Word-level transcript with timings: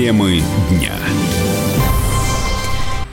Темы 0.00 0.42
дня. 0.70 0.94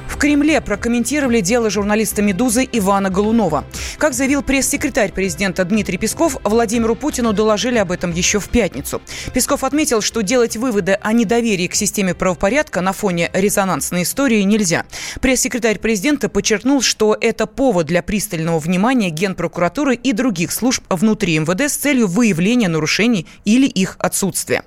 В 0.07 0.15
Кремле 0.15 0.62
прокомментировали 0.62 1.41
дело 1.41 1.69
журналиста 1.69 2.21
«Медузы» 2.21 2.65
Ивана 2.71 3.10
Голунова. 3.10 3.65
Как 3.97 4.13
заявил 4.13 4.41
пресс-секретарь 4.41 5.12
президента 5.12 5.65
Дмитрий 5.65 5.97
Песков, 5.97 6.37
Владимиру 6.46 6.96
Путину 6.96 7.33
доложили 7.33 7.78
об 7.78 7.92
этом 7.92 8.13
еще 8.13 8.39
в 8.39 8.47
пятницу. 8.47 9.01
Песков 9.33 9.65
отметил, 9.65 9.99
что 9.99 10.21
делать 10.21 10.55
выводы 10.55 10.94
о 10.94 11.12
недоверии 11.12 11.67
к 11.67 11.76
системе 11.76 12.15
правопорядка 12.15 12.79
на 12.79 12.94
фоне 12.94 13.31
резонансной 13.33 14.04
истории 14.04 14.44
нельзя. 14.44 14.85
Пресс-секретарь 15.19 15.79
президента 15.79 16.30
подчеркнул, 16.30 16.81
что 16.81 17.17
это 17.20 17.48
повод 17.48 17.88
для 17.88 18.02
пристального 18.02 18.59
внимания 18.59 19.09
Генпрокуратуры 19.09 19.95
и 19.95 20.13
других 20.13 20.54
служб 20.54 20.85
внутри 20.90 21.38
МВД 21.38 21.63
с 21.63 21.76
целью 21.76 22.07
выявления 22.07 22.69
нарушений 22.69 23.27
или 23.43 23.67
их 23.67 23.97
отсутствия. 23.99 24.63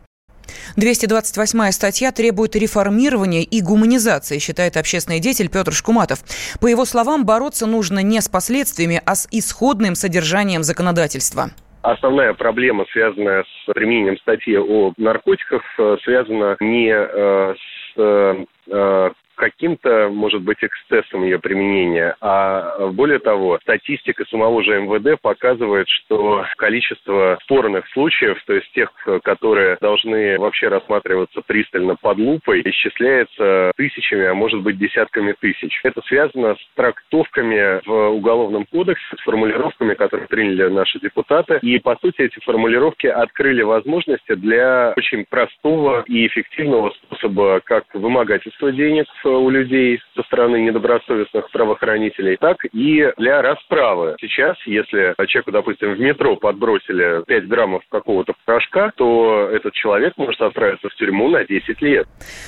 228 0.77 1.71
статья 1.73 2.13
требует 2.13 2.57
реформирования 2.57 3.43
и 3.43 3.61
гуманизации, 3.61 4.39
считает 4.39 4.77
общественный 4.77 5.21
деятель 5.21 5.49
Петр 5.49 5.73
Шкуматов. 5.73 6.21
По 6.61 6.67
его 6.67 6.85
словам, 6.85 7.25
бороться 7.25 7.67
нужно 7.67 8.01
не 8.01 8.21
с 8.21 8.29
последствиями, 8.29 9.01
а 9.05 9.15
с 9.15 9.29
исходным 9.31 9.95
содержанием 9.95 10.63
законодательства. 10.63 11.51
Основная 11.83 12.35
проблема, 12.35 12.85
связанная 12.93 13.45
с 13.45 13.73
применением 13.73 14.19
статьи 14.19 14.57
о 14.59 14.93
наркотиках, 14.99 15.63
э, 15.79 15.97
связана 16.05 16.57
не 16.61 16.93
э, 16.93 17.55
с 17.55 18.47
э, 18.71 19.11
каким-то, 19.41 20.11
может 20.11 20.43
быть, 20.43 20.59
эксцессом 20.61 21.25
ее 21.25 21.39
применения, 21.39 22.15
а 22.21 22.89
более 22.89 23.19
того, 23.19 23.59
статистика 23.63 24.27
самого 24.27 24.63
же 24.63 24.83
МВД 24.83 25.19
показывает, 25.21 25.89
что 25.89 26.45
количество 26.59 27.39
спорных 27.43 27.89
случаев, 27.89 28.39
то 28.47 28.53
есть 28.53 28.71
тех, 28.73 28.93
которые 29.23 29.79
должны 29.81 30.39
вообще 30.39 30.69
рассматриваться 30.69 31.41
пристально 31.47 31.97
под 31.97 32.19
лупой, 32.19 32.61
исчисляется 32.67 33.73
тысячами, 33.77 34.27
а 34.27 34.35
может 34.35 34.61
быть 34.61 34.79
десятками 34.79 35.35
тысяч. 35.41 35.81
Это 35.85 36.03
связано 36.03 36.57
с 36.57 36.77
трактовками 36.77 37.81
в 37.87 38.11
Уголовном 38.11 38.67
кодексе, 38.67 39.17
с 39.17 39.23
формулировками, 39.23 39.95
которые 39.95 40.29
приняли 40.29 40.69
наши 40.69 41.01
депутаты. 41.01 41.59
И, 41.63 41.79
по 41.79 41.97
сути, 41.97 42.21
эти 42.21 42.39
формулировки 42.45 43.07
открыли 43.07 43.63
возможности 43.63 44.35
для 44.35 44.93
очень 44.99 45.25
простого 45.25 46.05
и 46.07 46.27
эффективного 46.27 46.93
способа 47.21 47.61
как 47.65 47.85
вымогательства 47.95 48.73
денег 48.73 49.07
в 49.23 49.29
у 49.29 49.51
людей 49.51 50.01
со 50.17 50.23
стороны 50.25 50.61
недобросовестных 50.61 51.51
правоохранителей, 51.51 52.37
так 52.37 52.57
и 52.73 53.13
для 53.17 53.43
расправы. 53.43 54.17
Сейчас, 54.21 54.57
если 54.67 55.15
человеку, 55.27 55.53
допустим, 55.53 55.95
в 55.95 56.01
метро 56.01 56.37
подбросили 56.37 57.25
5 57.27 57.49
граммов 57.49 57.83
какого-то 57.91 58.35
порошка, 58.45 58.93
то 58.97 59.49
этот 59.53 59.75
человек 59.75 60.15
может 60.17 60.41
отправиться 60.41 60.89
в 60.89 60.95
тюрьму 60.95 61.29
на 61.29 61.45
10 61.45 61.81
лет. 61.83 62.07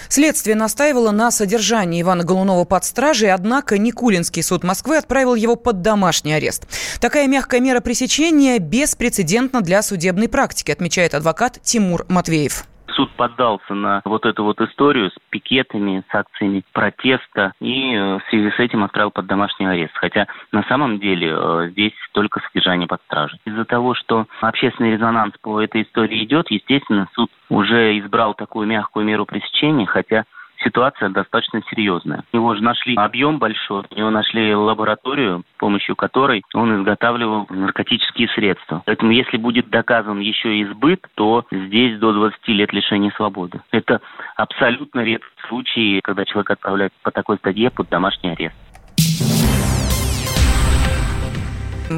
Следствие 0.08 0.56
настаивало 0.56 1.10
на 1.10 1.30
содержании 1.30 2.02
Ивана 2.02 2.24
Голунова 2.24 2.64
под 2.64 2.84
стражей, 2.84 3.32
однако 3.32 3.78
Никулинский 3.78 4.42
суд 4.42 4.64
Москвы 4.64 4.96
отправил 4.96 5.34
его 5.34 5.56
под 5.56 5.82
домашний 5.82 6.34
арест. 6.34 6.66
Такая 7.00 7.26
мягкая 7.28 7.60
мера 7.60 7.80
пресечения 7.80 8.58
беспрецедентна 8.58 9.60
для 9.60 9.82
судебной 9.82 10.28
практики, 10.28 10.70
отмечает 10.70 11.14
адвокат 11.14 11.60
Тимур 11.62 12.04
Матвеев 12.08 12.64
суд 12.92 13.10
поддался 13.12 13.74
на 13.74 14.02
вот 14.04 14.26
эту 14.26 14.44
вот 14.44 14.60
историю 14.60 15.10
с 15.10 15.14
пикетами, 15.30 16.02
с 16.10 16.14
акциями 16.14 16.62
протеста 16.72 17.52
и 17.60 17.94
э, 17.94 18.18
в 18.18 18.22
связи 18.30 18.50
с 18.50 18.58
этим 18.58 18.84
отправил 18.84 19.10
под 19.10 19.26
домашний 19.26 19.66
арест. 19.66 19.94
Хотя 19.94 20.26
на 20.52 20.62
самом 20.64 20.98
деле 20.98 21.34
э, 21.34 21.68
здесь 21.70 21.94
только 22.12 22.40
содержание 22.40 22.88
под 22.88 23.00
стражей. 23.02 23.38
Из-за 23.44 23.64
того, 23.64 23.94
что 23.94 24.26
общественный 24.40 24.92
резонанс 24.92 25.34
по 25.40 25.60
этой 25.60 25.82
истории 25.82 26.24
идет, 26.24 26.50
естественно, 26.50 27.08
суд 27.14 27.30
уже 27.48 27.98
избрал 27.98 28.34
такую 28.34 28.66
мягкую 28.66 29.04
меру 29.04 29.26
пресечения, 29.26 29.86
хотя 29.86 30.24
ситуация 30.64 31.08
достаточно 31.08 31.62
серьезная. 31.70 32.24
Его 32.32 32.54
же 32.54 32.62
нашли 32.62 32.94
объем 32.96 33.38
большой, 33.38 33.84
его 33.90 34.10
нашли 34.10 34.54
лабораторию, 34.54 35.44
с 35.56 35.58
помощью 35.58 35.96
которой 35.96 36.42
он 36.54 36.80
изготавливал 36.80 37.46
наркотические 37.50 38.28
средства. 38.28 38.82
Поэтому 38.86 39.12
если 39.12 39.36
будет 39.36 39.70
доказан 39.70 40.20
еще 40.20 40.56
и 40.56 40.64
сбыт, 40.64 41.06
то 41.14 41.44
здесь 41.50 41.98
до 41.98 42.12
20 42.12 42.48
лет 42.48 42.72
лишения 42.72 43.12
свободы. 43.16 43.60
Это 43.70 44.00
абсолютно 44.36 45.00
редкий 45.00 45.28
случай, 45.48 46.00
когда 46.02 46.24
человек 46.24 46.50
отправляют 46.50 46.92
по 47.02 47.10
такой 47.10 47.36
стадье 47.38 47.70
под 47.70 47.88
домашний 47.88 48.30
арест. 48.30 48.56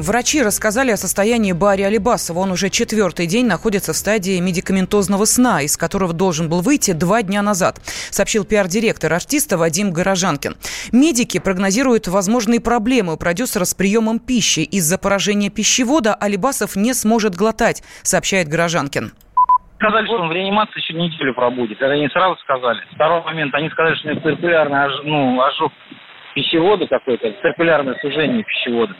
Врачи 0.01 0.41
рассказали 0.41 0.91
о 0.91 0.97
состоянии 0.97 1.51
Барри 1.51 1.83
Алибасова. 1.83 2.39
Он 2.39 2.51
уже 2.51 2.69
четвертый 2.69 3.27
день 3.27 3.45
находится 3.45 3.93
в 3.93 3.95
стадии 3.95 4.39
медикаментозного 4.39 5.25
сна, 5.25 5.61
из 5.61 5.77
которого 5.77 6.13
должен 6.13 6.49
был 6.49 6.61
выйти 6.61 6.91
два 6.91 7.21
дня 7.21 7.41
назад, 7.41 7.79
сообщил 8.11 8.45
пиар-директор 8.45 9.11
артиста 9.13 9.57
Вадим 9.57 9.91
Горожанкин. 9.91 10.55
Медики 10.91 11.39
прогнозируют 11.39 12.07
возможные 12.07 12.59
проблемы 12.59 13.13
у 13.13 13.17
продюсера 13.17 13.63
с 13.63 13.73
приемом 13.73 14.19
пищи. 14.19 14.61
Из-за 14.61 14.97
поражения 14.97 15.49
пищевода 15.49 16.15
Алибасов 16.15 16.75
не 16.75 16.93
сможет 16.93 17.35
глотать, 17.35 17.83
сообщает 18.03 18.47
Горожанкин 18.47 19.13
сказали, 19.77 20.05
что 20.05 20.15
он 20.15 20.29
в 20.29 20.31
реанимации 20.31 20.79
еще 20.79 20.93
неделю 20.93 21.33
пробудет. 21.35 21.79
Это 21.79 21.91
они 21.91 22.07
сразу 22.07 22.37
сказали. 22.37 22.81
Второй 22.93 23.21
момент, 23.23 23.53
они 23.53 23.69
сказали, 23.69 23.93
что 23.95 24.07
у 24.07 24.11
него 24.11 24.21
циркулярный 24.21 25.03
ну, 25.03 25.41
ожог 25.41 25.71
пищевода 26.33 26.87
какой-то, 26.87 27.31
циркулярное 27.41 27.97
сужение 28.01 28.43
пищевода. 28.43 28.95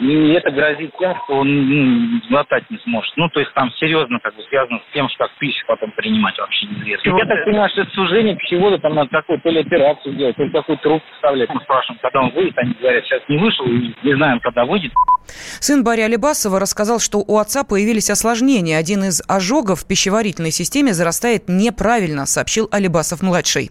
И 0.00 0.32
это 0.32 0.50
грозит 0.50 0.92
тем, 0.98 1.14
что 1.24 1.40
он 1.40 1.68
ну, 1.68 2.20
глотать 2.30 2.68
не 2.70 2.78
сможет. 2.78 3.12
Ну, 3.16 3.28
то 3.28 3.40
есть 3.40 3.52
там 3.52 3.70
серьезно 3.72 4.18
как 4.20 4.34
бы 4.34 4.42
связано 4.44 4.78
с 4.78 4.94
тем, 4.94 5.08
что 5.10 5.24
как 5.24 5.38
пищу 5.38 5.62
потом 5.66 5.92
принимать 5.92 6.38
вообще 6.38 6.66
неизвестно. 6.66 7.18
Я 7.18 7.26
так 7.26 7.44
понимаю, 7.44 7.68
что 7.70 7.82
это 7.82 7.90
сужение 7.90 8.34
пищевода, 8.36 8.78
там 8.78 8.94
надо 8.94 9.10
какую-то 9.10 9.42
то 9.42 9.50
ли 9.50 9.60
операцию 9.60 10.14
делать, 10.14 10.36
то 10.36 10.44
ли 10.44 10.50
какую-то 10.50 10.82
трубку 10.82 11.06
вставлять. 11.14 11.50
Мы 11.52 11.60
спрашиваем, 11.60 12.00
когда 12.00 12.20
он 12.22 12.30
выйдет, 12.30 12.56
они 12.56 12.72
говорят, 12.80 13.04
сейчас 13.04 13.20
не 13.28 13.36
вышел, 13.36 13.66
и 13.66 13.94
не 14.02 14.14
знаем, 14.14 14.40
когда 14.40 14.64
выйдет. 14.64 14.92
Сын 15.60 15.84
Барри 15.84 16.00
Алибасова 16.00 16.58
рассказал, 16.58 16.98
что 16.98 17.18
у 17.18 17.38
отца 17.38 17.62
появились 17.62 18.08
осложнения. 18.08 18.78
Один 18.78 19.04
из 19.04 19.22
ожогов 19.28 19.80
в 19.80 19.86
пищеварительной 19.86 20.50
системе 20.50 20.94
зарастает 20.94 21.44
неправильно, 21.48 22.24
сообщил 22.24 22.68
Алибасов-младший. 22.72 23.70